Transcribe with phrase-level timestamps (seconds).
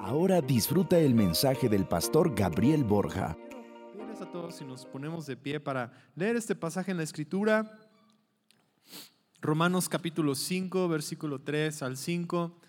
[0.00, 3.36] Ahora disfruta el mensaje del pastor Gabriel Borja.
[3.92, 7.80] Bienvenidos a todos y nos ponemos de pie para leer este pasaje en la Escritura.
[9.40, 12.60] Romanos capítulo 5, versículo 3 al 5,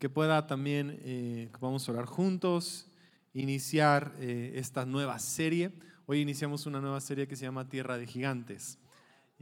[0.00, 2.88] que pueda también, eh, vamos a orar juntos,
[3.32, 5.70] iniciar eh, esta nueva serie.
[6.06, 8.78] Hoy iniciamos una nueva serie que se llama Tierra de Gigantes.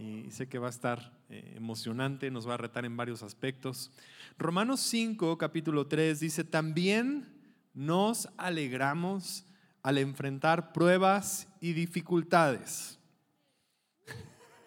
[0.01, 3.91] Y sé que va a estar eh, emocionante, nos va a retar en varios aspectos.
[4.39, 7.29] Romanos 5, capítulo 3 dice, también
[7.75, 9.45] nos alegramos
[9.83, 12.99] al enfrentar pruebas y dificultades.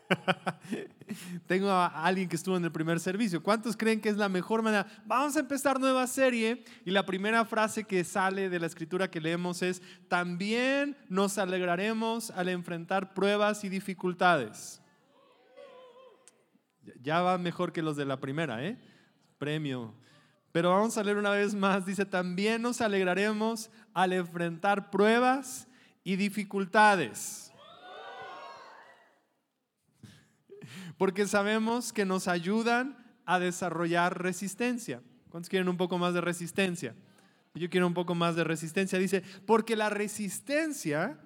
[1.48, 3.42] Tengo a alguien que estuvo en el primer servicio.
[3.42, 4.86] ¿Cuántos creen que es la mejor manera?
[5.08, 9.20] Vamos a empezar nueva serie y la primera frase que sale de la escritura que
[9.20, 14.83] leemos es, también nos alegraremos al enfrentar pruebas y dificultades.
[17.02, 18.78] Ya va mejor que los de la primera, ¿eh?
[19.38, 19.94] Premio.
[20.52, 21.86] Pero vamos a leer una vez más.
[21.86, 25.67] Dice, también nos alegraremos al enfrentar pruebas
[26.04, 27.52] y dificultades.
[30.98, 35.02] Porque sabemos que nos ayudan a desarrollar resistencia.
[35.30, 36.95] ¿Cuántos quieren un poco más de resistencia?
[37.56, 39.00] Yo quiero un poco más de resistencia.
[39.00, 41.20] Dice, porque la resistencia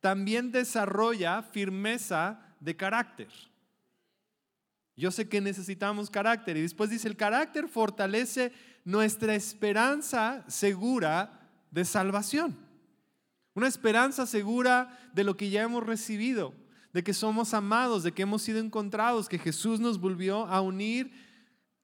[0.00, 3.28] también desarrolla firmeza de carácter.
[4.96, 6.56] Yo sé que necesitamos carácter.
[6.56, 8.52] Y después dice, el carácter fortalece
[8.84, 12.56] nuestra esperanza segura de salvación.
[13.54, 16.54] Una esperanza segura de lo que ya hemos recibido,
[16.92, 21.12] de que somos amados, de que hemos sido encontrados, que Jesús nos volvió a unir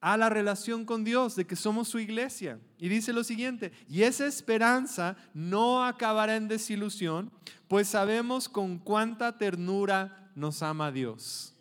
[0.01, 2.59] a la relación con Dios, de que somos su iglesia.
[2.79, 7.31] Y dice lo siguiente, y esa esperanza no acabará en desilusión,
[7.69, 11.55] pues sabemos con cuánta ternura nos ama Dios.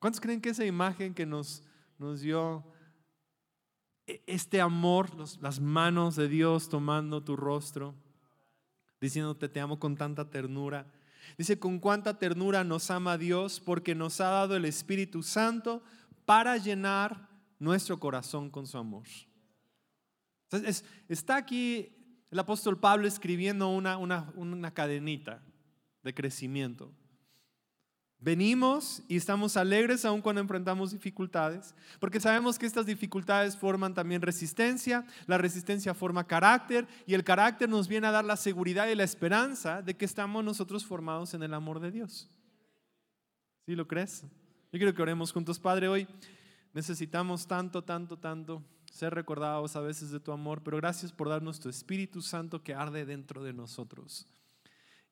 [0.00, 1.62] ¿Cuántos creen que esa imagen que nos,
[1.98, 2.64] nos dio
[4.06, 7.94] e, este amor, las manos de Dios tomando tu rostro,
[9.00, 10.90] diciéndote te amo con tanta ternura?
[11.36, 15.82] Dice, con cuánta ternura nos ama Dios porque nos ha dado el Espíritu Santo
[16.24, 19.06] para llenar nuestro corazón con su amor.
[20.44, 21.94] Entonces, está aquí
[22.30, 25.42] el apóstol Pablo escribiendo una, una, una cadenita
[26.02, 26.90] de crecimiento.
[28.22, 34.20] Venimos y estamos alegres aún cuando enfrentamos dificultades, porque sabemos que estas dificultades forman también
[34.20, 38.94] resistencia, la resistencia forma carácter y el carácter nos viene a dar la seguridad y
[38.94, 42.28] la esperanza de que estamos nosotros formados en el amor de Dios.
[43.64, 44.22] ¿Sí lo crees?
[44.70, 46.06] Yo quiero que oremos juntos, Padre, hoy
[46.74, 51.58] necesitamos tanto, tanto, tanto ser recordados a veces de tu amor, pero gracias por darnos
[51.58, 54.26] tu Espíritu Santo que arde dentro de nosotros.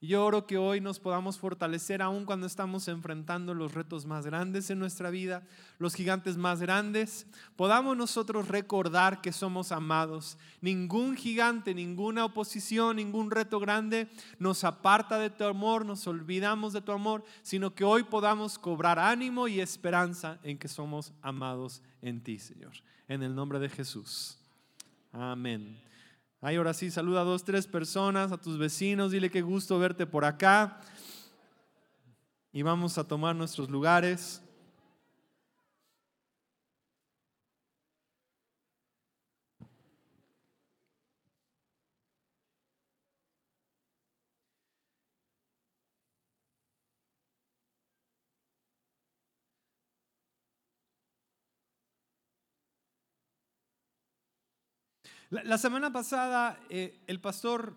[0.00, 4.70] Y oro que hoy nos podamos fortalecer aún cuando estamos enfrentando los retos más grandes
[4.70, 5.42] en nuestra vida,
[5.78, 7.26] los gigantes más grandes.
[7.56, 10.38] Podamos nosotros recordar que somos amados.
[10.60, 14.08] Ningún gigante, ninguna oposición, ningún reto grande
[14.38, 19.00] nos aparta de tu amor, nos olvidamos de tu amor, sino que hoy podamos cobrar
[19.00, 22.75] ánimo y esperanza en que somos amados en ti, Señor.
[23.08, 24.38] En el nombre de Jesús.
[25.10, 25.88] Amén.
[26.41, 30.06] Ahí ahora sí, saluda a dos, tres personas, a tus vecinos, dile qué gusto verte
[30.06, 30.81] por acá.
[32.53, 34.41] Y vamos a tomar nuestros lugares.
[55.30, 57.76] La, semana pasada, eh, el pastor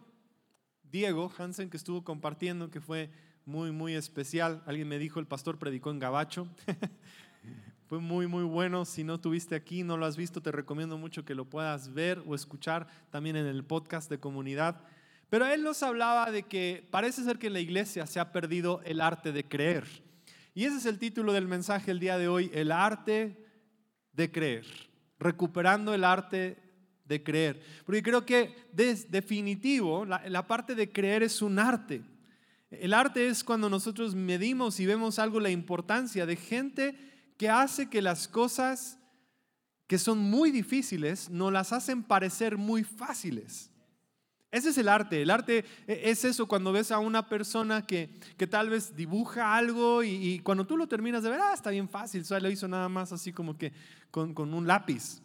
[0.89, 3.09] Diego Hansen, que estuvo compartiendo, que fue
[3.43, 6.47] muy, muy especial, alguien me dijo, el pastor predicó en Gabacho.
[7.87, 8.85] fue muy, muy bueno.
[8.85, 12.23] Si no tuviste aquí, no lo has visto, te recomiendo mucho que lo puedas ver
[12.25, 14.85] o escuchar también en el podcast de comunidad.
[15.29, 18.79] Pero él nos hablaba de que parece ser que en la iglesia se ha perdido
[18.85, 19.85] el arte de creer.
[20.53, 23.45] Y ese es el título del mensaje el día de hoy, el arte
[24.13, 24.65] de creer,
[25.19, 26.70] recuperando el arte
[27.11, 27.61] de creer.
[27.85, 32.01] Porque creo que es definitivo, la, parte de creer es un arte.
[32.71, 36.95] El arte es cuando nosotros medimos y vemos algo la importancia de gente
[37.37, 38.97] que hace que las cosas
[39.87, 43.69] que son muy difíciles no las hacen parecer muy fáciles.
[44.51, 45.21] Ese es el arte.
[45.21, 49.55] El arte e, es eso cuando ves a una persona que, que tal vez dibuja
[49.55, 52.67] algo y, cuando tú lo terminas de ver, ah, está bien fácil, solo lo hizo
[52.67, 53.73] nada más así como que
[54.11, 55.20] con, con, un lápiz,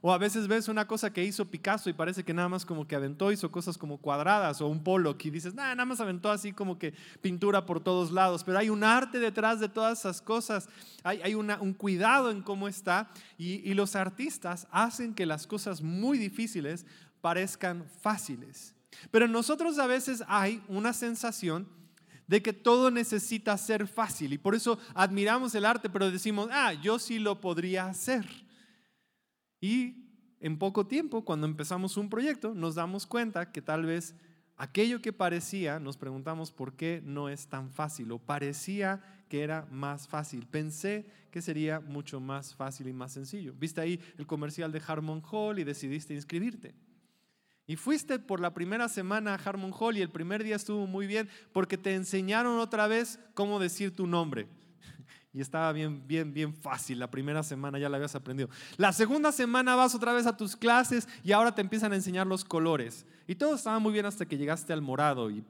[0.00, 2.86] O a veces ves una cosa que hizo Picasso y parece que nada más como
[2.86, 6.30] que aventó, hizo cosas como cuadradas o un polo que dices, nah, nada más aventó
[6.30, 10.20] así como que pintura por todos lados, pero hay un arte detrás de todas esas
[10.20, 10.68] cosas,
[11.02, 15.82] hay, hay un cuidado en cómo está y, y los artistas hacen que las cosas
[15.82, 16.86] muy difíciles
[17.20, 18.74] parezcan fáciles.
[19.10, 21.68] Pero nosotros a veces hay una sensación
[22.26, 26.72] de que todo necesita ser fácil y por eso admiramos el arte, pero decimos, ah,
[26.72, 28.43] yo sí lo podría hacer.
[29.64, 29.96] Y
[30.40, 34.14] en poco tiempo, cuando empezamos un proyecto, nos damos cuenta que tal vez
[34.58, 39.66] aquello que parecía, nos preguntamos por qué no es tan fácil o parecía que era
[39.70, 40.46] más fácil.
[40.46, 43.54] Pensé que sería mucho más fácil y más sencillo.
[43.58, 46.74] Viste ahí el comercial de Harmon Hall y decidiste inscribirte.
[47.66, 51.06] Y fuiste por la primera semana a Harmon Hall y el primer día estuvo muy
[51.06, 54.46] bien porque te enseñaron otra vez cómo decir tu nombre
[55.34, 57.00] y estaba bien, bien, bien fácil.
[57.00, 58.48] La primera semana ya la habías aprendido.
[58.76, 62.24] La segunda semana vas otra vez a tus clases y ahora te empiezan a enseñar
[62.28, 63.04] los colores.
[63.26, 65.42] Y todo estaba muy bien hasta que llegaste al morado y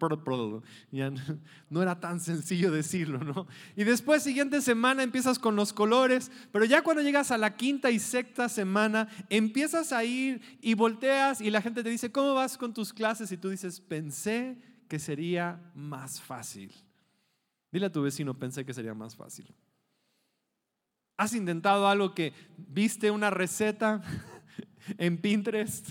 [0.91, 1.13] ya
[1.71, 3.47] no era tan sencillo decirlo, ¿no?
[3.77, 7.91] Y después, siguiente semana, empiezas con los colores, pero ya cuando llegas a la quinta
[7.91, 12.57] y sexta semana, empiezas a ir y volteas y la gente te dice, ¿cómo vas
[12.57, 13.31] con tus clases?
[13.33, 14.57] Y tú dices, pensé
[14.89, 16.73] que sería más fácil.
[17.71, 19.53] Dile a tu vecino, pensé que sería más fácil.
[21.17, 24.03] ¿Has intentado algo que viste una receta
[24.99, 25.91] en Pinterest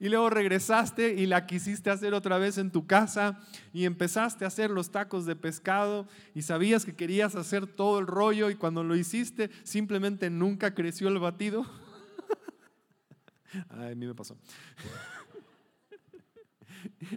[0.00, 3.40] y luego regresaste y la quisiste hacer otra vez en tu casa
[3.72, 8.06] y empezaste a hacer los tacos de pescado y sabías que querías hacer todo el
[8.06, 11.66] rollo y cuando lo hiciste simplemente nunca creció el batido?
[13.70, 14.36] a mí me pasó.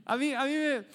[0.06, 0.86] A mí, a mí me,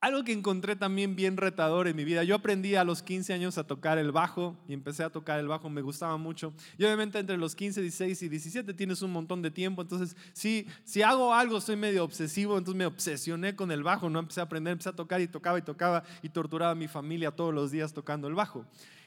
[0.00, 3.58] algo que encontré también bien retador en mi vida, yo aprendí a los 15 años
[3.58, 6.52] a tocar el bajo y empecé a tocar el bajo, me gustaba mucho.
[6.76, 10.66] Y obviamente entre los 15, 16 y 17 tienes un montón de tiempo, entonces si,
[10.84, 14.44] si hago algo soy medio obsesivo, entonces me obsesioné con el bajo, no empecé a
[14.44, 17.72] aprender, empecé a tocar y tocaba y tocaba y torturaba a mi familia todos los
[17.72, 18.64] días tocando el bajo.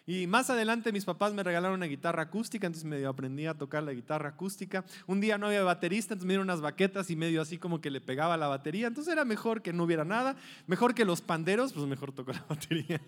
[0.07, 3.83] Y más adelante mis papás me regalaron una guitarra acústica, entonces medio aprendí a tocar
[3.83, 4.83] la guitarra acústica.
[5.06, 7.92] Un día no había baterista, entonces me dieron unas baquetas y medio así como que
[7.92, 8.88] le pegaba la batería.
[8.88, 12.44] Entonces era mejor que no hubiera nada, mejor que los panderos, pues mejor tocó la
[12.50, 13.00] batería.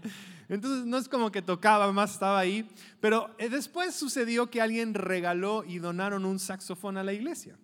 [0.50, 2.70] Entonces no es como que tocaba, más estaba ahí.
[3.00, 7.58] Pero eh, después sucedió que alguien regaló y donaron un saxofón a la iglesia.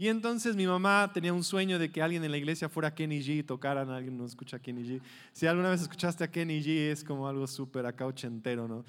[0.00, 3.20] Y entonces mi mamá tenía un sueño de que alguien en la iglesia fuera Kenny
[3.20, 3.90] G y tocaran.
[3.90, 5.00] Alguien no escucha Kenny G.
[5.32, 8.84] Si alguna vez escuchaste a Kenny G, es como algo súper acá ochentero, ¿no?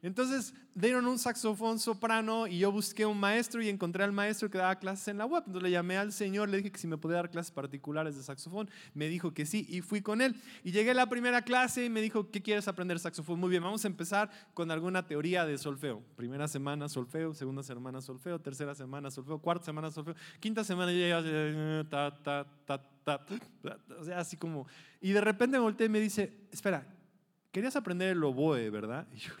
[0.00, 4.58] Entonces dieron un saxofón soprano y yo busqué un maestro y encontré al maestro que
[4.58, 5.42] daba clases en la web.
[5.46, 8.22] Entonces le llamé al señor, le dije que si me podía dar clases particulares de
[8.22, 8.70] saxofón.
[8.94, 10.36] Me dijo que sí y fui con él.
[10.62, 13.40] Y llegué a la primera clase y me dijo, ¿qué quieres aprender saxofón?
[13.40, 16.02] Muy bien, vamos a empezar con alguna teoría de solfeo.
[16.14, 21.22] Primera semana solfeo, segunda semana solfeo, tercera semana solfeo, cuarta semana solfeo, quinta semana ya
[21.88, 23.26] ta, ta, ta, ta,
[23.98, 24.66] o sea, así como...
[25.00, 26.86] Y de repente volteé y me dice, espera,
[27.50, 29.06] querías aprender el oboe, ¿verdad?
[29.12, 29.32] Y yo,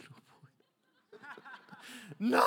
[2.18, 2.42] no,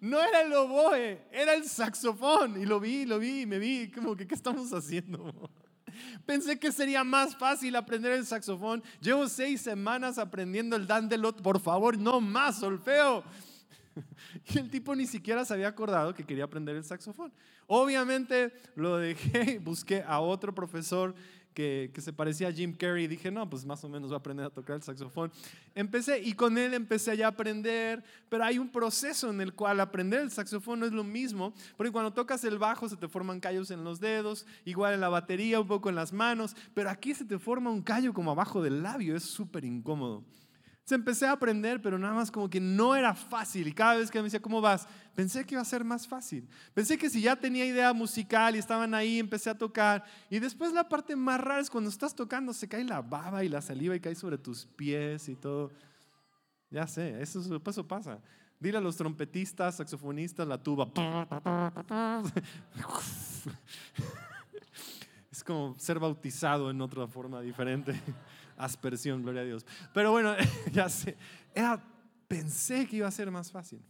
[0.00, 2.60] no era el oboe, era el saxofón.
[2.60, 5.50] Y lo vi, lo vi, me vi, como que, ¿qué estamos haciendo?
[6.26, 8.82] Pensé que sería más fácil aprender el saxofón.
[9.00, 11.42] Llevo seis semanas aprendiendo el dandelot.
[11.42, 13.24] Por favor, no más solfeo.
[14.46, 17.30] Y el tipo ni siquiera se había acordado que quería aprender el saxofón.
[17.66, 21.14] Obviamente lo dejé, busqué a otro profesor
[21.52, 24.46] que, se parecía a Jim Carrey dije, no, pues más o menos voy a aprender
[24.46, 25.30] a tocar el saxofón.
[25.74, 29.80] Empecé y con él empecé ya a aprender, pero hay un proceso en el cual
[29.80, 33.40] aprender el saxofón no es lo mismo, porque cuando tocas el bajo se te forman
[33.40, 37.14] callos en los dedos, igual en la batería, un poco en las manos, pero aquí
[37.14, 40.24] se te forma un callo como abajo del labio, es súper incómodo.
[40.84, 43.68] Se empecé a aprender, pero nada más como que no era fácil.
[43.68, 44.88] Y cada vez que me decía, ¿cómo vas?
[45.14, 46.48] Pensé que iba a ser más fácil.
[46.74, 50.04] Pensé que si ya tenía idea musical y estaban ahí, empecé a tocar.
[50.28, 53.48] Y después la parte más rara es cuando estás tocando, se cae la baba y
[53.48, 55.70] la saliva y cae sobre tus pies y todo.
[56.68, 58.18] Ya sé, eso, eso pasa.
[58.58, 60.88] Dile a los trompetistas, saxofonistas, la tuba.
[65.30, 67.98] Es como ser bautizado en otra forma diferente
[68.64, 69.66] aspersión, gloria a Dios.
[69.92, 70.34] Pero bueno,
[70.72, 71.16] ya sé,
[71.54, 71.82] era,
[72.28, 73.82] pensé que iba a ser más fácil.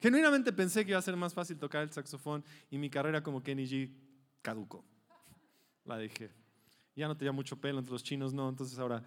[0.00, 3.42] Genuinamente pensé que iba a ser más fácil tocar el saxofón y mi carrera como
[3.42, 3.90] Kenny G
[4.42, 4.84] caducó.
[5.84, 6.30] La dejé.
[6.94, 9.02] Ya no tenía mucho pelo entre los chinos, no, entonces ahora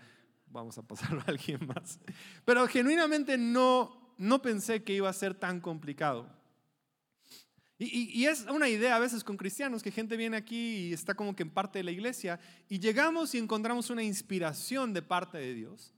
[0.48, 2.00] vamos a pasarlo a alguien más.
[2.46, 6.37] Pero genuinamente no, no pensé que iba a ser tan complicado.
[7.80, 11.36] Y, es una idea a veces con cristianos que gente viene aquí y está como
[11.36, 15.54] que en parte de la iglesia y llegamos y encontramos una inspiración de parte de
[15.54, 15.94] Dios.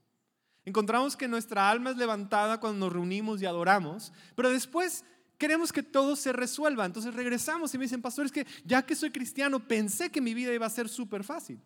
[0.66, 5.06] Encontramos que nuestra alma es levantada cuando nos reunimos y adoramos, pero después
[5.38, 6.86] queremos que todo se resuelva.
[6.86, 10.34] Entonces regresamos y me dicen, pastor, es que ya que soy cristiano, pensé que mi
[10.34, 11.62] vida iba a ser súper fácil.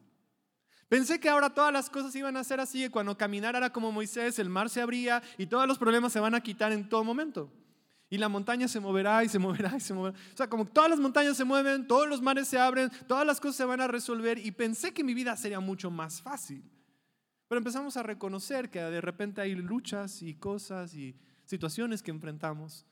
[0.87, 3.91] Pensé que ahora todas las cosas iban a ser así, que cuando caminara era como
[3.91, 7.03] Moisés, el mar se abría y todos los problemas se van a quitar en todo
[7.03, 7.51] momento.
[8.09, 10.17] Y la montaña se moverá y se moverá y se moverá.
[10.33, 13.39] O sea, como todas las montañas se mueven, todos los mares se abren, todas las
[13.39, 14.37] cosas se van a resolver.
[14.37, 16.63] Y pensé que mi vida sería mucho más fácil.
[17.47, 22.85] Pero empezamos a reconocer que de repente hay luchas y cosas y situaciones que enfrentamos.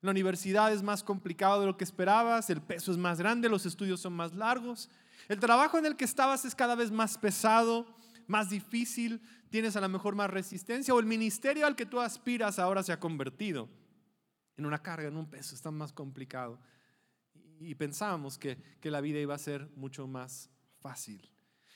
[0.00, 3.66] La universidad es más complicado de lo que esperabas, el peso es más grande, los
[3.66, 4.90] estudios son más largos,
[5.28, 7.86] el trabajo en el que estabas es cada vez más pesado,
[8.26, 12.58] más difícil, tienes a lo mejor más resistencia o el ministerio al que tú aspiras
[12.58, 13.68] ahora se ha convertido
[14.56, 16.58] en una carga, en un peso, está más complicado.
[17.60, 21.28] Y pensábamos que, que la vida iba a ser mucho más fácil.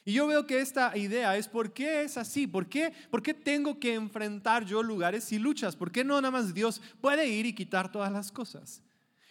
[0.04, 3.35] Y yo veo que esta idea es por qué es así, por qué, por qué
[3.35, 7.45] tengo que enfrentar yo lugares y luchas, por qué no nada más Dios puede ir
[7.45, 8.83] y quitar todas las cosas.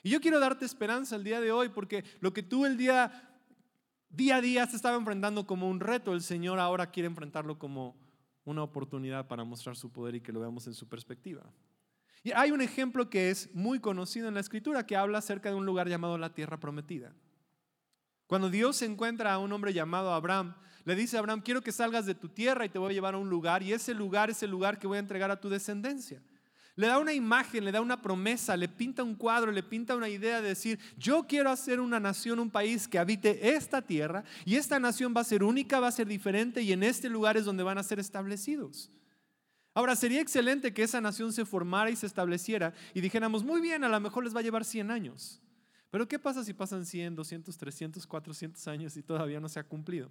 [0.03, 3.31] Y yo quiero darte esperanza el día de hoy porque lo que tú el día
[4.09, 7.95] día a día se estaba enfrentando como un reto, el Señor ahora quiere enfrentarlo como
[8.43, 11.43] una oportunidad para mostrar su poder y que lo veamos en su perspectiva.
[12.25, 15.55] Y hay un ejemplo que es muy conocido en la escritura que habla acerca de
[15.55, 17.13] un lugar llamado la tierra prometida.
[18.25, 20.55] Cuando Dios encuentra a un hombre llamado Abraham,
[20.85, 23.13] le dice a Abraham, quiero que salgas de tu tierra y te voy a llevar
[23.13, 25.49] a un lugar y ese lugar es el lugar que voy a entregar a tu
[25.49, 26.19] descendencia.
[26.75, 30.09] Le da una imagen, le da una promesa, le pinta un cuadro, le pinta una
[30.09, 34.55] idea de decir, yo quiero hacer una nación, un país que habite esta tierra y
[34.55, 37.45] esta nación va a ser única, va a ser diferente y en este lugar es
[37.45, 38.89] donde van a ser establecidos.
[39.75, 43.83] Ahora, sería excelente que esa nación se formara y se estableciera y dijéramos, muy bien,
[43.83, 45.41] a lo mejor les va a llevar 100 años.
[45.91, 49.63] Pero ¿qué pasa si pasan 100, 200, 300, 400 años y todavía no se ha
[49.65, 50.09] cumplido?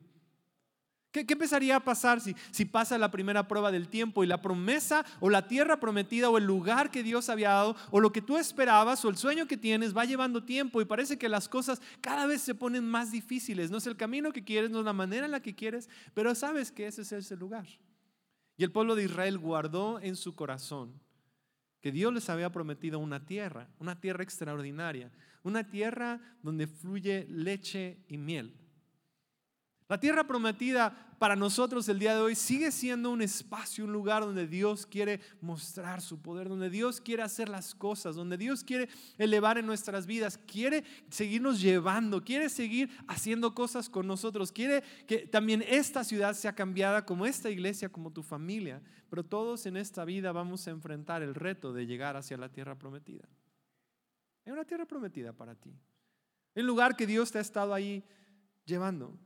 [1.11, 5.07] ¿Qué, empezaría a pasar si, si pasa la primera prueba del tiempo y la promesa
[5.21, 8.37] o la tierra prometida o el lugar que Dios había dado o lo que tú
[8.37, 12.27] esperabas o el sueño que tienes va llevando tiempo y parece que las cosas cada
[12.27, 13.71] vez se ponen más difíciles?
[13.71, 16.35] No es el camino que quieres, no es la manera en la que quieres, pero
[16.35, 17.67] sabes que ese es ese lugar.
[18.57, 21.01] Y el pueblo de Israel guardó en su corazón
[21.81, 25.11] que Dios les había prometido una tierra, una tierra extraordinaria,
[25.43, 28.64] una tierra donde fluye leche y miel.
[29.87, 34.23] La tierra prometida para nosotros el día de hoy sigue siendo un espacio, un lugar
[34.23, 38.89] donde Dios quiere mostrar su poder, donde Dios quiere hacer las cosas, donde Dios quiere
[39.19, 45.27] elevar en nuestras vidas, quiere seguirnos llevando, quiere seguir haciendo cosas con nosotros, quiere que
[45.27, 48.83] también esta ciudad sea cambiada como esta iglesia, como tu familia.
[49.11, 52.79] Pero todos en esta vida vamos a enfrentar el reto de llegar hacia la tierra
[52.79, 53.29] prometida.
[54.47, 55.75] Hay una tierra prometida para ti.
[56.55, 58.03] El lugar que Dios te ha estado ahí
[58.65, 59.17] llevando.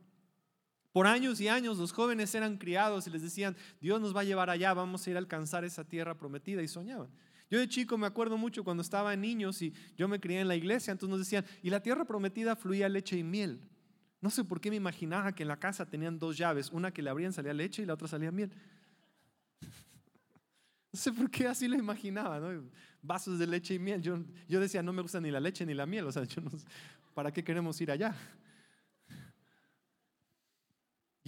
[0.99, 4.25] Por años y años los jóvenes eran criados y les decían, Dios nos va a
[4.25, 7.09] llevar allá, vamos a ir a alcanzar esa tierra prometida y soñaban.
[7.49, 10.49] Yo de chico me acuerdo mucho cuando estaba en niños y yo me crié en
[10.49, 13.61] la iglesia, entonces nos decían, y la tierra prometida fluía leche y miel.
[14.21, 17.01] No sé por qué me imaginaba que en la casa tenían dos llaves, una que
[17.01, 18.51] le abrían salía leche y la otra salía miel.
[20.93, 22.41] No sé por qué así lo imaginaba.
[23.03, 24.03] Vasos de leche y miel.
[24.03, 26.41] Yo, yo decía, no me gusta ni la leche ni la miel, o sea, yo
[26.41, 26.51] no,
[27.15, 28.17] ¿para qué queremos ir allá?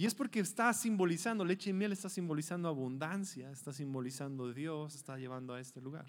[0.01, 5.15] Y es porque está simbolizando, leche y miel está simbolizando abundancia, está simbolizando Dios, está
[5.15, 6.07] llevando a este lugar.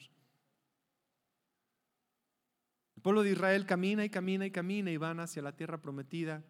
[2.96, 6.42] El pueblo de Israel camina y camina y camina y van hacia la tierra prometida.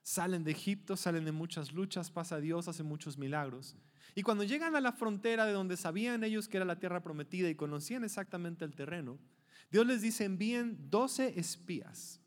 [0.00, 3.76] Salen de Egipto, salen de muchas luchas, pasa Dios, hace muchos milagros.
[4.14, 7.50] Y cuando llegan a la frontera de donde sabían ellos que era la tierra prometida
[7.50, 9.18] y conocían exactamente el terreno,
[9.70, 12.22] Dios les dice, envíen 12 espías.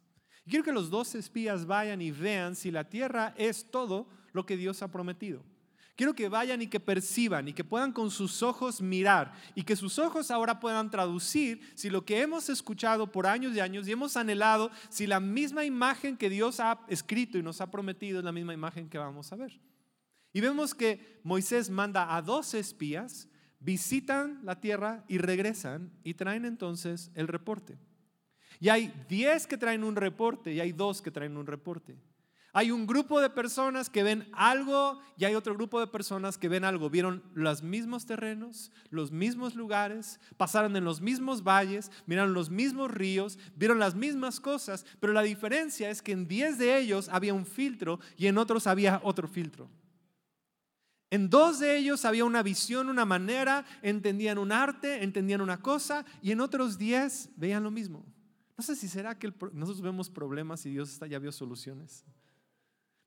[0.49, 4.57] Quiero que los 12 espías vayan y vean si la tierra es todo lo que
[4.57, 5.43] Dios ha prometido.
[5.95, 9.75] Quiero que vayan y que perciban y que puedan con sus ojos mirar y que
[9.75, 13.91] sus ojos ahora puedan traducir si lo que hemos escuchado por años y años y
[13.91, 18.25] hemos anhelado, si la misma imagen que Dios ha escrito y nos ha prometido es
[18.25, 19.59] la misma imagen que vamos a ver.
[20.31, 23.27] Y vemos que Moisés manda a dos espías,
[23.59, 27.77] visitan la tierra y regresan y traen entonces el reporte.
[28.59, 31.97] Y hay diez que traen un reporte y hay dos que traen un reporte.
[32.51, 36.49] Hay un grupo de personas que ven algo y hay otro grupo de personas que
[36.49, 36.89] ven algo.
[36.89, 42.89] Vieron los mismos terrenos, los mismos lugares, pasaron en los mismos valles, miraron los mismos
[42.89, 47.35] ríos, vieron las mismas cosas, pero la diferencia es que en 10 de ellos había
[47.35, 49.69] un filtro y en otros había otro filtro.
[51.11, 56.03] En dos de ellos había una visión, una manera, entendían un arte, entendían una cosa
[56.21, 58.05] y en otros 10 veían lo mismo.
[58.59, 62.03] No sé si será que nosotros vemos problemas y Dios ya vio soluciones.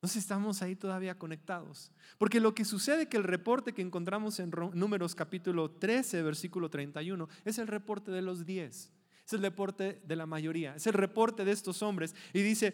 [0.01, 1.93] No sé si estamos ahí todavía conectados.
[2.17, 7.29] Porque lo que sucede que el reporte que encontramos en Números capítulo 13, versículo 31,
[7.45, 8.93] es el reporte de los 10.
[9.27, 10.75] Es el reporte de la mayoría.
[10.75, 12.15] Es el reporte de estos hombres.
[12.33, 12.73] Y dice,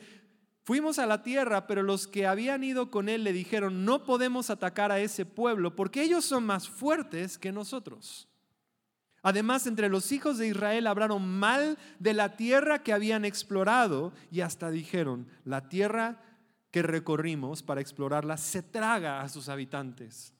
[0.63, 4.51] fuimos a la tierra, pero los que habían ido con él le dijeron, no podemos
[4.51, 8.29] atacar a ese pueblo porque ellos son más fuertes que nosotros.
[9.29, 14.41] Además, entre los hijos de Israel hablaron mal de la tierra que habían explorado y
[14.41, 16.23] hasta dijeron, la tierra
[16.71, 20.33] que recorrimos para explorarla se traga a sus habitantes.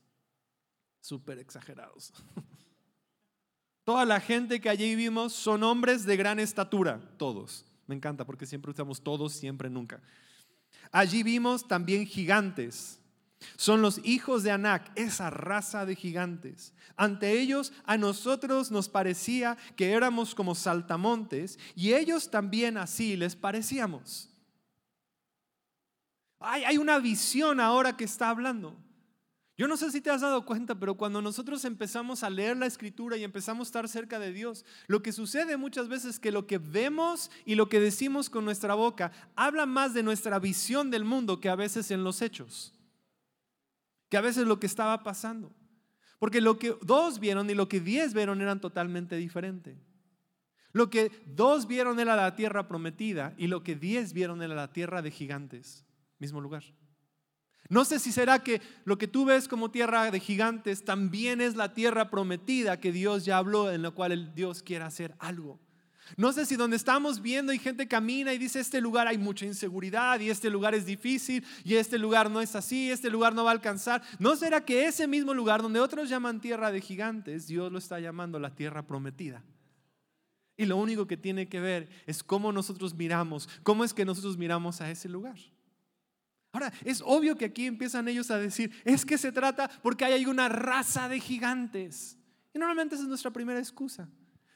[1.03, 2.15] Súper exagerados.
[3.85, 7.67] Toda la gente que allí vimos son hombres de gran estatura, todos.
[7.87, 10.01] Me encanta porque siempre usamos todos, siempre, nunca.
[10.91, 12.98] Allí vimos también gigantes.
[13.57, 16.75] Son los hijos de Anac, esa raza de gigantes.
[16.97, 23.37] Ante ellos a nosotros nos parecía que éramos como saltamontes y ellos también así les
[23.37, 24.31] parecíamos.
[26.41, 28.77] Hay, hay una visión ahora que está hablando.
[29.59, 32.67] Yo no sé si te has dado cuenta, pero cuando nosotros empezamos a leer la
[32.67, 36.31] escritura y empezamos a estar cerca de Dios, lo que sucede muchas veces es que
[36.31, 40.93] lo que vemos y lo que decimos con nuestra boca habla más de nuestra visión
[40.93, 42.73] del mundo que a veces en los hechos,
[44.09, 45.53] que a veces lo que estaba pasando.
[46.19, 49.77] Porque lo que dos vieron y lo que diez vieron eran totalmente diferentes.
[50.73, 54.73] Lo que dos vieron era la tierra prometida y lo que diez vieron era la
[54.73, 55.85] tierra de gigantes,
[56.19, 56.65] mismo lugar.
[57.69, 61.55] No sé si será que lo que tú ves como tierra de gigantes también es
[61.55, 65.61] la tierra prometida que Dios ya habló, en la cual el Dios quiere hacer algo.
[66.17, 69.45] No sé si donde estamos viendo y gente camina y dice, este lugar hay mucha
[69.47, 73.45] inseguridad y este lugar es difícil y este lugar no es así, este lugar no
[73.45, 74.03] va a alcanzar.
[74.19, 78.01] ¿No será que ese mismo lugar donde otros llaman tierra de gigantes, Dios lo está
[78.01, 79.43] llamando la tierra prometida?
[80.57, 84.37] Y lo único que tiene que ver es cómo nosotros miramos, cómo es que nosotros
[84.37, 85.39] miramos a ese lugar.
[86.53, 90.27] Ahora, es obvio que aquí empiezan ellos a decir, es que se trata porque hay
[90.27, 92.19] una raza de gigantes.
[92.53, 94.09] Y normalmente esa es nuestra primera excusa.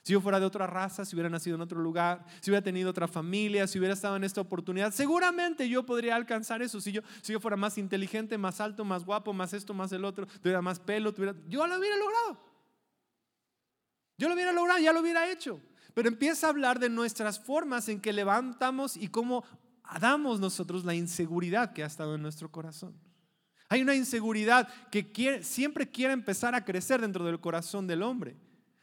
[0.02, 2.90] Si yo fuera de otra raza, si hubiera nacido en otro lugar, si hubiera tenido
[2.90, 6.80] otra familia, si hubiera estado en esta oportunidad, seguramente yo podría alcanzar eso.
[6.80, 10.04] Si yo, si yo fuera más inteligente, más alto, más guapo, más esto, más el
[10.04, 12.40] otro, tuviera más pelo, tuviera, yo lo hubiera logrado.
[14.18, 15.60] Yo lo hubiera logrado, ya lo hubiera hecho.
[15.94, 19.44] Pero empieza a hablar de nuestras formas en que levantamos y cómo
[20.00, 22.94] damos nosotros la inseguridad que ha estado en nuestro corazón.
[23.68, 28.36] Hay una inseguridad que siempre quiere empezar a crecer dentro del corazón del hombre.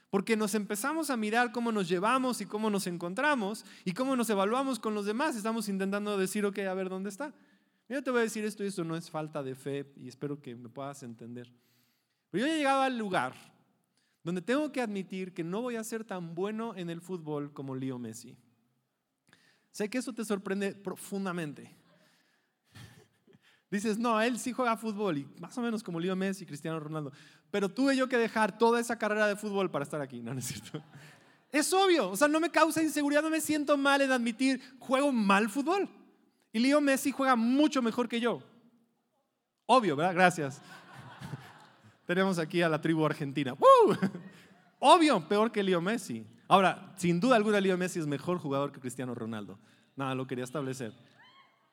[0.09, 4.29] Porque nos empezamos a mirar cómo nos llevamos y cómo nos encontramos y cómo nos
[4.29, 5.35] evaluamos con los demás.
[5.35, 7.33] Estamos intentando decir, ok, a ver dónde está.
[7.87, 10.41] Yo te voy a decir esto y esto no es falta de fe y espero
[10.41, 11.51] que me puedas entender.
[12.29, 13.33] Pero yo he llegado al lugar
[14.23, 17.75] donde tengo que admitir que no voy a ser tan bueno en el fútbol como
[17.75, 18.37] Leo Messi.
[19.71, 21.75] Sé que eso te sorprende profundamente.
[23.71, 27.11] Dices, no, él sí juega fútbol y más o menos como Leo Messi Cristiano Ronaldo.
[27.51, 30.39] Pero tuve yo que dejar toda esa carrera de fútbol para estar aquí, no, no
[30.39, 30.83] es cierto.
[31.51, 35.11] Es obvio, o sea, no me causa inseguridad, no me siento mal en admitir, juego
[35.11, 35.89] mal fútbol.
[36.51, 38.41] Y Leo Messi juega mucho mejor que yo.
[39.65, 40.13] Obvio, ¿verdad?
[40.13, 40.61] Gracias.
[42.05, 43.55] Tenemos aquí a la tribu argentina.
[44.79, 46.25] Obvio, peor que Leo Messi.
[46.47, 49.59] Ahora, sin duda alguna, Leo Messi es mejor jugador que Cristiano Ronaldo.
[49.95, 50.93] Nada, lo quería establecer.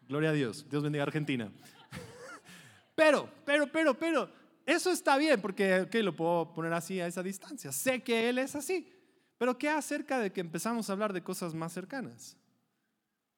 [0.09, 0.67] Gloria a Dios.
[0.69, 1.51] Dios bendiga a Argentina.
[2.95, 4.31] Pero, pero, pero, pero,
[4.67, 7.71] eso está bien porque okay, lo puedo poner así a esa distancia.
[7.71, 8.93] Sé que Él es así.
[9.39, 12.37] Pero ¿qué acerca de que empezamos a hablar de cosas más cercanas?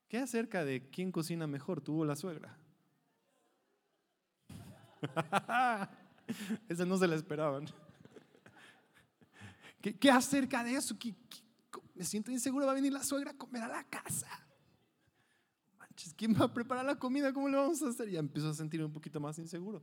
[0.09, 2.57] ¿Qué acerca de quién cocina mejor, tú o la suegra?
[6.69, 7.67] Ese no se la esperaban.
[9.81, 10.97] ¿Qué, acerca de eso?
[11.95, 14.29] me siento inseguro, va a venir la suegra a comer a la casa.
[15.79, 17.33] Manches, ¿quién va a preparar la comida?
[17.33, 18.09] ¿Cómo le vamos a hacer?
[18.09, 19.83] Ya empiezo a sentirme un poquito más inseguro.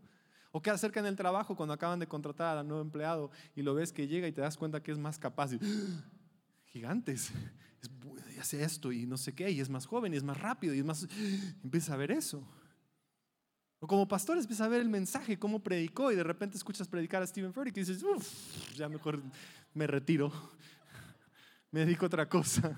[0.56, 3.76] ¿O qué acerca en el trabajo cuando acaban de contratar al nuevo empleado y lo
[3.76, 5.52] ves que llega y te das cuenta que es más capaz?
[5.52, 5.60] Y,
[6.68, 7.30] gigantes,
[7.82, 10.74] es, hace esto y no sé qué, y es más joven y es más rápido
[10.74, 11.10] y es más...
[11.62, 12.42] Empieza a ver eso.
[13.82, 17.22] O como pastor empieza a ver el mensaje, cómo predicó y de repente escuchas predicar
[17.22, 19.22] a Stephen Furtick y dices, uff, ya mejor
[19.74, 20.32] me retiro,
[21.70, 22.78] me dedico a otra cosa.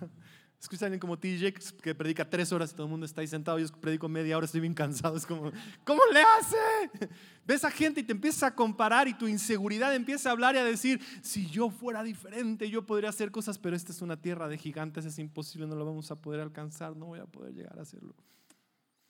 [0.59, 3.59] Escucha alguien como TJ que predica tres horas y todo el mundo está ahí sentado.
[3.59, 5.15] Yo predico media hora, estoy bien cansado.
[5.15, 5.51] Es como,
[5.83, 7.09] ¿cómo le hace?
[7.45, 10.57] Ves a gente y te empieza a comparar y tu inseguridad empieza a hablar y
[10.57, 14.47] a decir, si yo fuera diferente, yo podría hacer cosas, pero esta es una tierra
[14.47, 17.77] de gigantes, es imposible, no lo vamos a poder alcanzar, no voy a poder llegar
[17.77, 18.15] a hacerlo.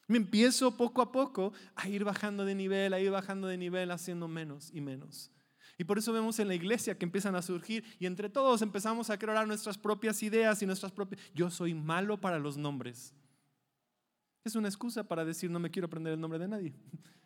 [0.08, 3.92] Me empiezo poco a poco a ir bajando de nivel, a ir bajando de nivel,
[3.92, 5.32] haciendo menos y menos.
[5.78, 9.10] Y por eso vemos en la iglesia que empiezan a surgir y entre todos empezamos
[9.10, 11.22] a crear nuestras propias ideas y nuestras propias...
[11.36, 13.14] Yo soy malo para los nombres.
[14.44, 16.74] Es una excusa para decir no me quiero aprender el nombre de nadie.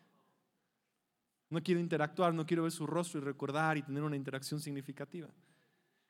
[1.48, 5.28] No quiero interactuar, no quiero ver su rostro y recordar y tener una interacción significativa.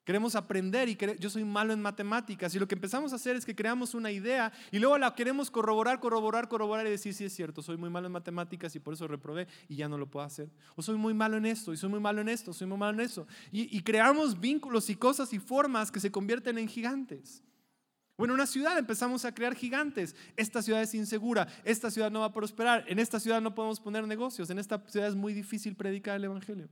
[0.05, 3.47] Queremos aprender y yo soy malo en matemáticas y lo que empezamos a hacer es
[3.47, 7.33] que creamos una idea y luego la queremos corroborar, corroborar, corroborar y decir, sí es
[7.33, 10.27] cierto, soy muy malo en matemáticas y por eso reprobé y ya no lo puedo
[10.27, 10.51] hacer.
[10.75, 13.01] O soy muy malo en esto y soy muy malo en esto, soy muy malo
[13.01, 13.29] en eso.
[13.53, 17.45] Y, y creamos vínculos y cosas y formas que se convierten en gigantes.
[18.17, 20.17] Bueno, en una ciudad empezamos a crear gigantes.
[20.37, 23.79] Esta ciudad es insegura, esta ciudad no va a prosperar, en esta ciudad no podemos
[23.79, 26.69] poner negocios, en esta ciudad es muy difícil predicar el Evangelio.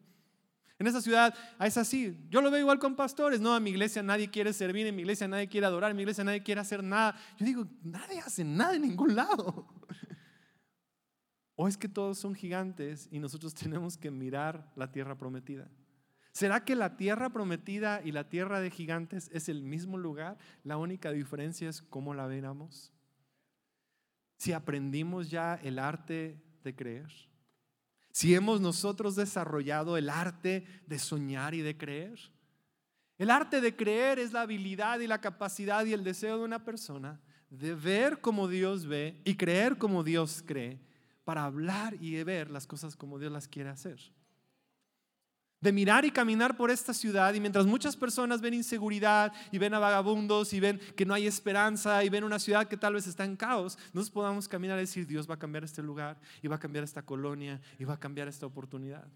[0.80, 2.18] En esa ciudad es así.
[2.30, 3.38] Yo lo veo igual con pastores.
[3.38, 6.02] No, en mi iglesia nadie quiere servir, en mi iglesia nadie quiere adorar, en mi
[6.04, 7.14] iglesia nadie quiere hacer nada.
[7.38, 9.68] Yo digo, nadie hace nada en ningún lado.
[11.62, 15.70] O es que todos son gigantes y nosotros tenemos que mirar la tierra prometida.
[16.32, 20.38] ¿Será que la tierra prometida y la tierra de gigantes es el mismo lugar?
[20.64, 22.94] La única diferencia es cómo la veramos.
[24.38, 27.29] Si aprendimos ya el arte de creer.
[28.12, 32.18] Si hemos nosotros desarrollado el arte de soñar y de creer.
[33.18, 36.64] El arte de creer es la habilidad y la capacidad y el deseo de una
[36.64, 37.20] persona
[37.50, 40.80] de ver como Dios ve y creer como Dios cree
[41.24, 44.00] para hablar y ver las cosas como Dios las quiere hacer
[45.60, 49.74] de mirar y caminar por esta ciudad y mientras muchas personas ven inseguridad y ven
[49.74, 53.06] a vagabundos y ven que no hay esperanza y ven una ciudad que tal vez
[53.06, 56.48] está en caos, nos podamos caminar y decir Dios va a cambiar este lugar y
[56.48, 59.06] va a cambiar esta colonia y va a cambiar esta oportunidad.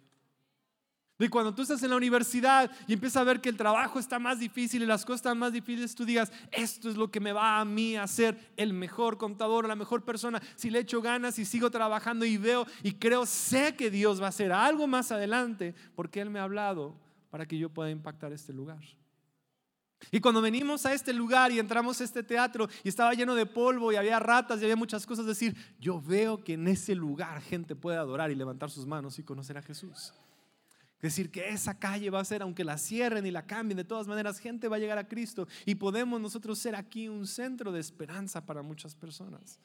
[1.16, 4.18] De cuando tú estás en la universidad y empiezas a ver que el trabajo está
[4.18, 7.32] más difícil y las cosas están más difíciles, tú digas, esto es lo que me
[7.32, 10.42] va a mí a ser el mejor contador, la mejor persona.
[10.56, 14.26] Si le echo ganas y sigo trabajando y veo y creo, sé que Dios va
[14.26, 16.96] a hacer algo más adelante porque Él me ha hablado
[17.30, 18.82] para que yo pueda impactar este lugar.
[20.10, 23.46] Y cuando venimos a este lugar y entramos a este teatro y estaba lleno de
[23.46, 27.40] polvo y había ratas y había muchas cosas, decir, yo veo que en ese lugar
[27.40, 30.12] gente puede adorar y levantar sus manos y conocer a Jesús
[31.08, 34.06] decir que esa calle va a ser, aunque la cierren y la cambien, de todas
[34.06, 37.80] maneras gente va a llegar a Cristo y podemos nosotros ser aquí un centro de
[37.80, 39.60] esperanza para muchas personas.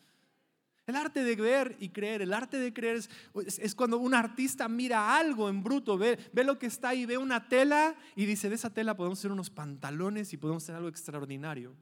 [0.85, 2.97] El arte de ver y creer, el arte de creer
[3.45, 7.17] es, cuando un artista mira algo en bruto, ve, ve lo que está ahí, ve
[7.17, 10.89] una tela y dice, de esa tela podemos hacer unos pantalones y podemos hacer algo
[10.89, 11.75] extraordinario.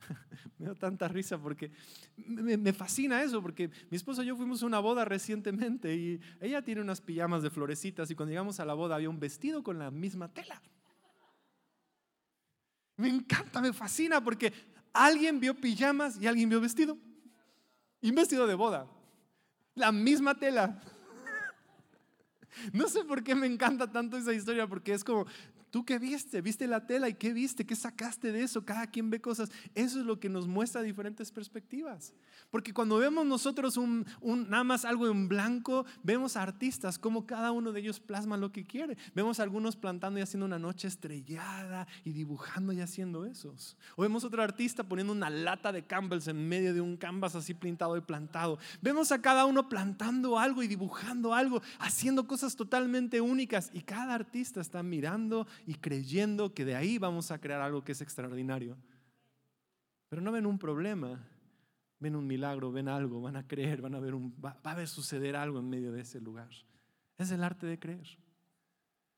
[0.58, 1.70] me da tanta risa porque
[2.16, 6.62] me, fascina eso, porque mi esposa y yo fuimos a una boda recientemente y ella
[6.62, 9.78] tiene unas pijamas de florecitas y cuando llegamos a la boda había un vestido con
[9.78, 10.60] la misma tela.
[12.96, 14.52] Me encanta, me fascina porque
[14.92, 16.98] alguien vio pijamas y alguien vio vestido.
[18.00, 18.86] Y un vestido de boda.
[19.74, 20.80] La misma tela.
[22.72, 25.26] No sé por qué me encanta tanto esa historia, porque es como,
[25.70, 26.40] ¿Tú qué viste?
[26.40, 27.66] ¿Viste la tela y qué viste?
[27.66, 28.64] ¿Qué sacaste de eso?
[28.64, 29.50] Cada quien ve cosas.
[29.74, 32.14] Eso es lo que nos muestra diferentes perspectivas.
[32.50, 34.06] Porque cuando vemos nosotros un,
[34.48, 38.52] nada más algo en blanco, vemos a artistas como cada uno de ellos plasma lo
[38.52, 38.96] que quiere.
[39.14, 43.76] Vemos a algunos plantando y haciendo una noche estrellada y dibujando y haciendo esos.
[43.96, 47.52] O vemos otro artista poniendo una lata de Campbell's en medio de un canvas así
[47.54, 48.58] pintado y plantado.
[48.80, 53.70] Vemos a cada uno plantando algo y dibujando algo, haciendo cosas totalmente únicas.
[53.72, 57.92] Y cada artista está mirando y creyendo que de ahí vamos a crear algo que
[57.92, 58.76] es extraordinario.
[60.08, 61.28] Pero no ven un problema,
[61.98, 64.88] ven un milagro, ven algo, van a creer, van a ver un, va, a ver
[64.88, 66.50] suceder algo en medio de ese lugar.
[67.16, 68.18] Es el arte de creer.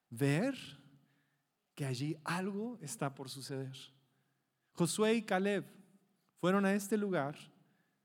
[0.08, 0.56] Ver
[1.74, 3.76] que allí algo está por suceder.
[4.72, 5.64] Josué y Caleb
[6.40, 7.36] fueron a este lugar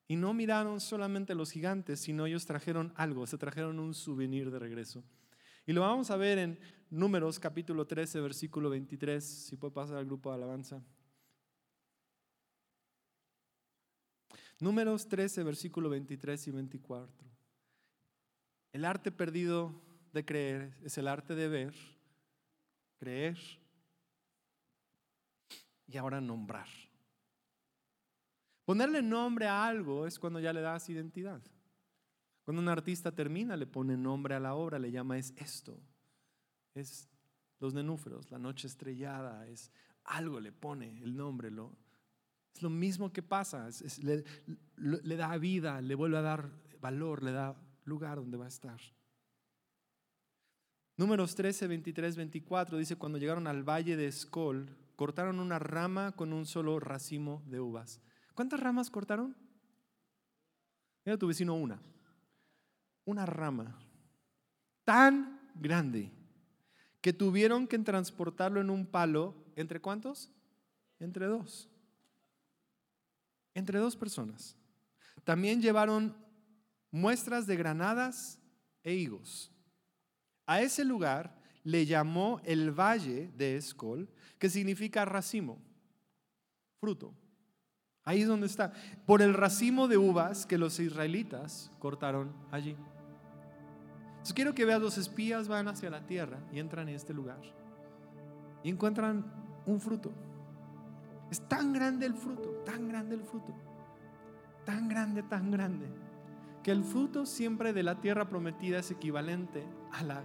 [0.07, 4.59] y no miraron solamente los gigantes, sino ellos trajeron algo, se trajeron un souvenir de
[4.59, 5.03] regreso.
[5.65, 6.59] Y lo vamos a ver en
[6.95, 10.81] Números capítulo 13, versículo 23, si puede pasar al grupo de alabanza.
[14.61, 17.27] Números 13, versículo 23 y 24.
[18.71, 19.73] El arte perdido
[20.13, 21.75] de creer es el arte de ver,
[22.97, 23.37] creer
[25.87, 26.69] y ahora nombrar.
[28.63, 31.41] Ponerle nombre a algo es cuando ya le das identidad.
[32.45, 35.77] Cuando un artista termina, le pone nombre a la obra, le llama es esto,
[36.75, 37.09] es
[37.59, 39.71] los nenúferos, la noche estrellada, es
[40.03, 41.75] algo le pone el nombre, lo,
[42.53, 43.67] es lo mismo que pasa,
[44.03, 44.23] le,
[44.77, 48.79] le da vida, le vuelve a dar valor, le da lugar donde va a estar.
[50.97, 56.31] Números 13, 23, 24 dice, cuando llegaron al valle de Escol, cortaron una rama con
[56.31, 57.99] un solo racimo de uvas.
[58.33, 59.35] ¿Cuántas ramas cortaron?
[61.03, 61.81] Mira tu vecino una
[63.05, 63.77] una rama
[64.83, 66.11] tan grande
[67.05, 70.31] que tuvieron que transportarlo en un palo, ¿entre cuántos?
[70.99, 71.69] Entre dos.
[73.53, 74.55] Entre dos personas.
[75.23, 76.17] También llevaron
[76.89, 78.39] muestras de granadas
[78.83, 79.51] e higos.
[80.47, 85.61] A ese lugar le llamó el valle de Escol, que significa racimo,
[86.79, 87.13] fruto.
[88.03, 88.73] Ahí es donde está.
[89.05, 92.75] Por el racimo de uvas que los israelitas cortaron allí.
[94.25, 97.37] Entonces quiero que veas, los espías van hacia la tierra y entran en este lugar.
[98.63, 99.23] Y encuentran
[99.67, 100.11] un fruto.
[101.29, 103.53] Es tan grande el fruto, tan grande el fruto.
[104.65, 105.85] Tan grande, tan grande.
[106.63, 110.23] Que el fruto siempre de la tierra prometida es equivalente a la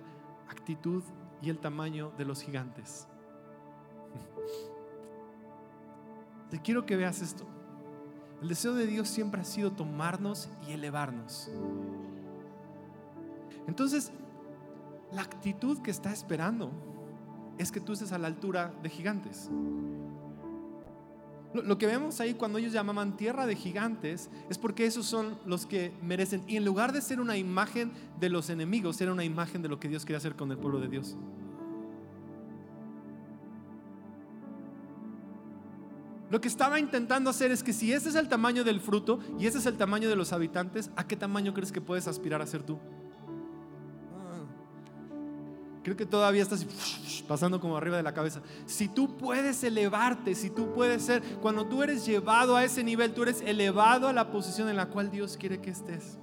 [0.49, 1.03] actitud
[1.43, 3.07] y el tamaño de los gigantes.
[6.49, 7.45] Te quiero que veas esto.
[8.41, 11.51] El deseo de Dios siempre ha sido tomarnos y elevarnos.
[13.67, 14.13] Entonces,
[15.13, 16.71] la actitud que está esperando
[17.59, 19.51] es que tú estés a la altura de gigantes.
[21.53, 25.67] Lo, que vemos ahí cuando ellos llamaban tierra de gigantes es porque esos son los
[25.67, 26.45] que merecen.
[26.47, 29.81] Y en lugar de ser una imagen de los enemigos, era una imagen de lo
[29.81, 31.17] que Dios quería hacer con el pueblo de Dios.
[36.31, 39.47] Lo que estaba intentando hacer es que si ese es el tamaño del fruto y
[39.47, 42.47] ese es el tamaño de los habitantes, ¿a qué tamaño crees que puedes aspirar a
[42.47, 42.79] ser tú?
[45.83, 46.67] Creo que todavía estás
[47.27, 48.43] pasando como arriba de la cabeza.
[48.67, 53.15] Si tú puedes elevarte, si tú puedes ser, cuando tú eres llevado a ese nivel,
[53.15, 56.19] tú eres elevado a la posición en la cual Dios quiere que estés.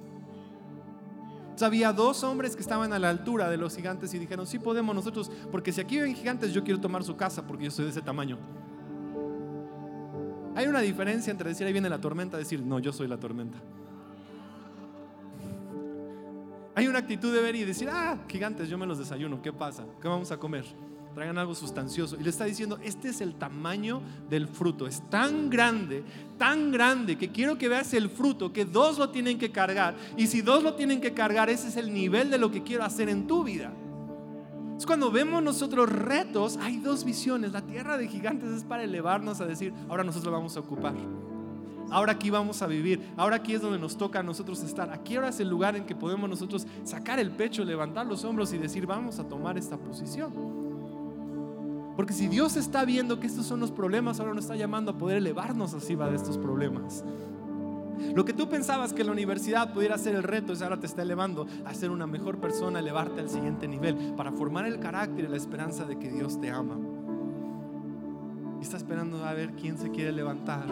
[1.59, 4.93] había dos hombres que estaban a la altura de los gigantes y dijeron, sí podemos
[4.93, 7.91] nosotros, porque si aquí ven gigantes, yo quiero tomar su casa porque yo soy de
[7.91, 8.37] ese tamaño.
[10.53, 13.57] Hay una diferencia entre decir ahí viene la tormenta, decir no, yo soy la tormenta.
[16.77, 19.83] Hay una actitud de ver y decir, ah, gigantes, yo me los desayuno, ¿qué pasa?
[19.99, 20.63] ¿Qué vamos a comer?
[21.15, 22.15] Traigan algo sustancioso.
[22.19, 24.85] Y le está diciendo, este es el tamaño del fruto.
[24.85, 26.03] Es tan grande,
[26.37, 29.95] tan grande, que quiero que veas el fruto, que dos lo tienen que cargar.
[30.17, 32.83] Y si dos lo tienen que cargar, ese es el nivel de lo que quiero
[32.83, 33.73] hacer en tu vida.
[34.77, 37.53] Es cuando vemos nosotros retos, hay dos visiones.
[37.53, 40.93] La tierra de gigantes es para elevarnos a decir, ahora nosotros lo vamos a ocupar.
[41.89, 43.13] Ahora aquí vamos a vivir.
[43.17, 44.91] Ahora aquí es donde nos toca a nosotros estar.
[44.91, 48.53] Aquí ahora es el lugar en que podemos nosotros sacar el pecho, levantar los hombros
[48.53, 50.33] y decir, vamos a tomar esta posición.
[51.95, 54.97] Porque si Dios está viendo que estos son los problemas, ahora nos está llamando a
[54.97, 57.03] poder elevarnos va de estos problemas.
[58.13, 61.01] Lo que tú pensabas que la universidad pudiera ser el reto, es ahora te está
[61.01, 65.27] elevando a ser una mejor persona, elevarte al siguiente nivel, para formar el carácter y
[65.27, 66.77] la esperanza de que Dios te ama.
[68.59, 70.67] Y está esperando a ver quién se quiere levantar,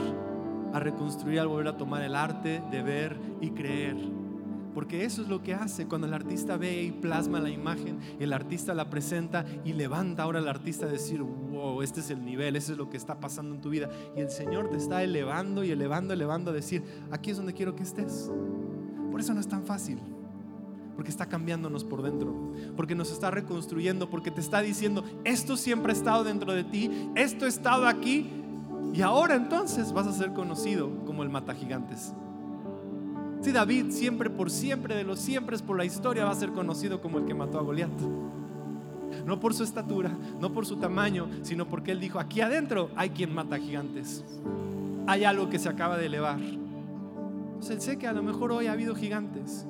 [0.75, 3.97] a reconstruir, a volver a tomar el arte de ver y creer
[4.75, 8.33] porque eso es lo que hace cuando el artista ve y plasma la imagen, el
[8.33, 12.57] artista la presenta y levanta ahora al artista a decir, wow, este es el nivel,
[12.57, 13.89] eso es lo que está pasando en tu vida.
[14.17, 17.73] Y el Señor te está elevando y elevando, elevando a decir, aquí es donde quiero
[17.73, 18.29] que estés.
[19.11, 19.97] Por eso no es tan fácil.
[20.97, 25.93] Porque está cambiándonos por dentro, porque nos está reconstruyendo, porque te está diciendo, esto siempre
[25.93, 28.29] ha estado dentro de ti, esto ha estado aquí,
[28.93, 32.13] y ahora entonces vas a ser conocido como el mata gigantes.
[33.41, 37.01] Si David siempre por siempre de los siempre por la historia va a ser conocido
[37.01, 37.91] como el que mató a Goliat.
[39.25, 43.11] No por su estatura, no por su tamaño, sino porque él dijo, aquí adentro hay
[43.11, 44.23] quien mata gigantes.
[45.07, 46.39] Hay algo que se acaba de elevar.
[46.39, 49.67] Entonces sé que a lo mejor hoy ha habido gigantes.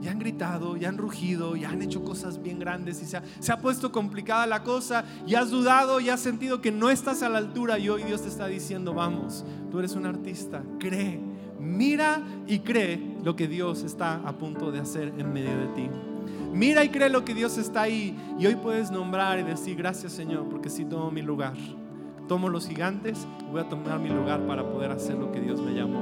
[0.00, 3.22] Y han gritado, y han rugido, y han hecho cosas bien grandes, y se ha,
[3.40, 7.22] se ha puesto complicada la cosa, y has dudado, y has sentido que no estás
[7.22, 11.20] a la altura, y hoy Dios te está diciendo, vamos, tú eres un artista, cree,
[11.58, 15.90] Mira y cree lo que Dios está a punto de hacer en medio de ti.
[16.52, 18.16] Mira y cree lo que Dios está ahí.
[18.38, 21.54] Y hoy puedes nombrar y decir, gracias Señor, porque si tomo mi lugar.
[22.28, 25.72] Tomo los gigantes voy a tomar mi lugar para poder hacer lo que Dios me
[25.72, 26.00] llamó.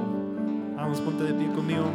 [0.75, 1.85] Vamos, ponte de pie conmigo.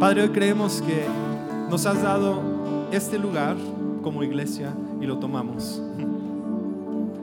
[0.00, 1.04] Padre, hoy creemos que
[1.68, 2.40] nos has dado
[2.92, 3.56] este lugar
[4.00, 5.82] como iglesia y lo tomamos.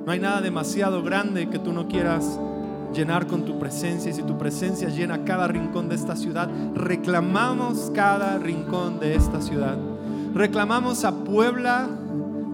[0.06, 2.38] No hay nada demasiado grande que tú no quieras
[2.94, 7.92] llenar con tu presencia y si tu presencia llena cada rincón de esta ciudad, reclamamos
[7.96, 9.78] cada rincón de esta ciudad.
[10.34, 11.88] Reclamamos a Puebla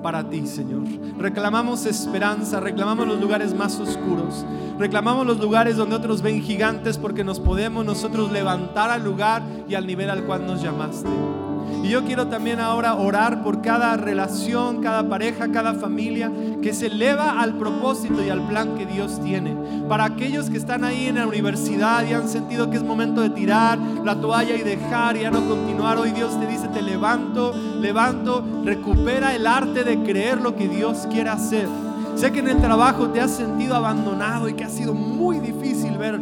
[0.02, 0.84] para ti, Señor.
[1.18, 4.46] Reclamamos esperanza, reclamamos los lugares más oscuros,
[4.78, 9.76] reclamamos los lugares donde otros ven gigantes porque nos podemos nosotros levantar al lugar y
[9.76, 11.10] al nivel al cual nos llamaste.
[11.84, 16.88] Y yo quiero también ahora orar por cada relación, cada pareja, cada familia que se
[16.88, 19.56] eleva al propósito y al plan que Dios tiene.
[19.90, 23.32] Para aquellos que están ahí en la universidad y han sentido que es momento de
[23.32, 27.54] tirar la toalla y dejar y ya no continuar, hoy Dios te dice, te levanto,
[27.80, 31.68] levanto, recupera el arte de creer lo que Dios quiere hacer.
[32.16, 35.98] Sé que en el trabajo te has sentido abandonado y que ha sido muy difícil
[35.98, 36.20] ver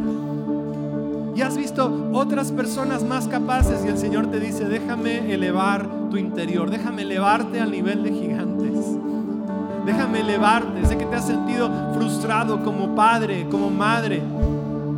[1.39, 6.17] Y has visto otras personas más capaces y el Señor te dice, déjame elevar tu
[6.17, 8.73] interior, déjame elevarte al nivel de gigantes.
[9.85, 10.85] Déjame elevarte.
[10.85, 14.21] Sé que te has sentido frustrado como padre, como madre,